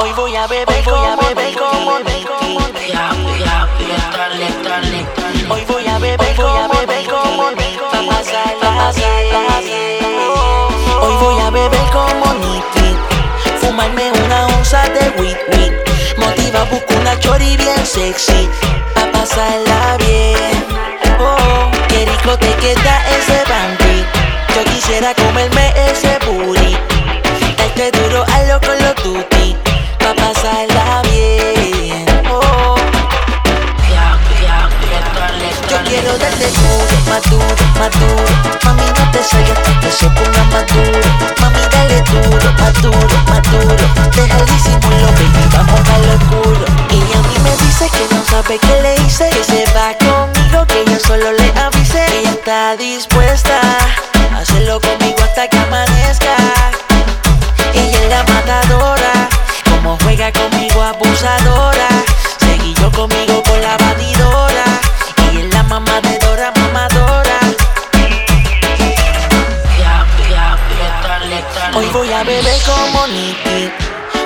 Hoy 0.00 0.12
voy 0.12 0.36
a 0.36 0.46
beber, 0.46 0.84
voy 0.84 1.04
a 1.04 1.16
beber 1.16 1.56
como 1.58 1.98
Ya, 1.98 3.10
ya, 3.36 3.68
ya, 3.80 4.10
dale, 4.16 4.46
dale, 4.62 5.06
dale. 5.16 5.46
Hoy 5.50 5.64
voy 5.64 5.86
a 5.88 5.98
beber, 5.98 6.36
voy 6.36 6.56
a 6.56 6.68
beber 6.68 7.06
como 7.08 7.50
Pa' 7.90 8.02
pasarla 8.08 8.92
bien 8.94 9.98
Hoy 11.02 11.16
voy 11.20 11.40
a 11.40 11.50
beber 11.50 11.90
como 11.92 12.32
Nicky. 12.34 12.96
Fumarme 13.60 14.12
una 14.24 14.46
onza 14.46 14.88
de 14.88 15.10
weed, 15.20 15.36
weed 15.52 15.72
Motiva, 16.16 16.62
busco 16.70 16.94
una 16.94 17.18
chori 17.18 17.56
bien 17.56 17.84
sexy. 17.84 18.48
Pa' 18.94 19.10
pasarla 19.10 19.96
bien. 19.98 20.64
Oh, 21.18 21.70
qué 21.88 22.06
rico 22.06 22.38
te 22.38 22.54
queda 22.54 23.02
ese 23.18 23.42
bandit 23.50 24.06
Yo 24.54 24.62
quisiera 24.72 25.12
comerme 25.14 25.72
ese 25.90 26.18
booty 26.24 26.76
Darte 27.56 27.90
duro 27.90 28.24
a 28.24 28.42
lo 28.44 28.60
con 28.60 28.78
los 28.78 28.94
tutti 28.96 29.56
Pa' 29.64 29.67
pasarla 30.32 31.02
bien. 31.10 32.04
Oh, 32.30 32.76
yo 35.70 35.76
quiero 35.84 36.18
darte 36.18 36.48
duro, 36.50 36.96
más 37.08 37.22
duro, 37.30 37.64
más 37.78 37.90
duro 38.00 38.24
Mami, 38.64 38.82
no 38.82 39.10
te 39.10 39.22
salgas 39.22 39.58
hasta 39.58 39.80
que 39.80 39.90
se 39.90 40.06
ponga 40.10 40.44
Mami, 41.40 41.60
dale 41.72 42.02
duro, 42.02 42.52
más 42.58 42.74
duro, 42.82 43.16
más 43.28 43.42
duro 43.50 43.76
Deja 44.14 44.38
el 44.38 44.46
disimulo, 44.46 45.06
baby, 45.16 45.44
vamos 45.52 45.80
a 45.88 45.98
lo 45.98 46.14
oscuro. 46.14 46.64
Y 46.90 47.00
a 47.16 47.20
mí 47.22 47.36
me 47.42 47.50
dice 47.64 47.88
que 47.90 48.14
no 48.14 48.22
sabe 48.24 48.58
qué 48.58 48.82
le 48.82 48.94
hice. 49.06 49.28
Que 49.30 49.44
se 49.44 49.64
va 49.74 49.94
conmigo, 49.98 50.66
que 50.66 50.84
yo 50.90 50.98
solo 50.98 51.32
le 51.32 51.52
avise 51.60 52.04
ella 52.20 52.30
está 52.30 52.76
dispuesta 52.76 53.60
abusadora. 60.88 61.88
Seguí 62.38 62.74
yo 62.74 62.90
conmigo 62.92 63.42
con 63.42 63.60
la 63.60 63.76
batidora. 63.76 64.64
Ella 65.30 65.40
es 65.40 65.54
la 65.54 65.62
mamadora, 65.64 66.52
mamadora. 66.56 67.38
Ya, 69.78 70.06
ya, 70.30 70.58
dale, 71.02 71.44
dale. 71.54 71.76
Hoy 71.76 71.86
voy 71.92 72.12
a 72.12 72.22
beber 72.24 72.60
como 72.64 73.06
Nicky. 73.08 73.70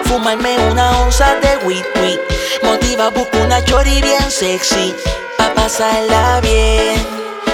Fumarme 0.05 0.59
una 0.71 0.99
onza 1.01 1.35
de 1.37 1.57
weed, 1.67 1.85
weed. 2.01 2.19
Motiva, 2.63 3.09
busco 3.11 3.39
una 3.39 3.65
chori 3.65 4.01
bien 4.01 4.31
sexy. 4.31 4.95
Pa' 5.39 5.53
pasarla 5.55 6.41
bien. 6.41 7.05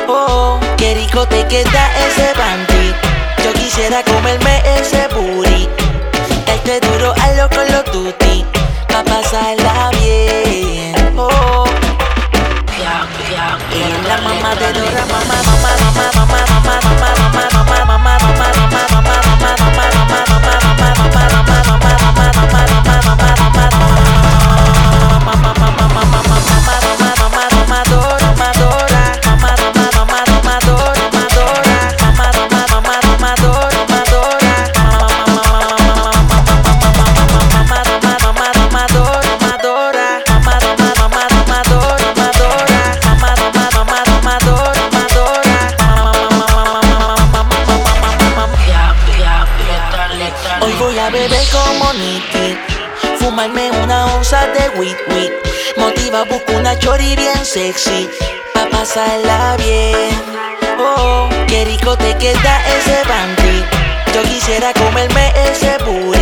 Oh, 0.09 0.61
qué 0.77 0.95
rico 0.95 1.27
te 1.27 1.47
queda 1.47 1.91
ese 2.06 2.33
bandit. 2.36 2.97
Yo 3.45 3.53
quisiera 3.55 4.03
comerme 4.03 4.62
ese 4.79 5.09
booty. 5.09 5.69
Darte 6.47 6.81
duro 6.81 7.14
a 7.14 7.33
lo 7.33 7.48
con 7.48 7.67
los 7.73 7.84
tutti. 7.84 8.48
I 9.31 9.55
love 9.57 9.95
you. 10.01 11.21
Oh. 11.21 11.67
Yeah, 12.79 13.07
yeah, 13.31 13.59
yeah, 13.77 14.09
la 14.09 14.17
mamá 14.23 14.55
de 14.55 14.73
Dora, 14.73 15.05
mamá, 15.07 15.43
mamá. 15.45 15.58
A 51.08 51.11
beber 51.11 51.46
como 51.51 51.92
Nicky. 51.95 52.57
Fumarme 53.19 53.70
una 53.83 54.07
onza 54.14 54.46
de 54.48 54.79
weed, 54.79 54.96
weed. 55.11 55.33
Motiva, 55.77 56.24
busco 56.24 56.52
una 56.52 56.79
chori 56.79 57.17
bien 57.17 57.45
sexy. 57.45 58.08
Pa' 58.55 58.69
pasarla 58.70 59.57
bien. 59.57 60.11
Oh, 60.79 61.29
qué 61.46 61.64
rico 61.64 61.96
te 61.96 62.17
queda 62.19 62.63
ese 62.77 63.02
bandit 63.08 63.67
Yo 64.14 64.23
quisiera 64.23 64.73
comerme 64.74 65.33
ese 65.51 65.77
booty 65.85 66.17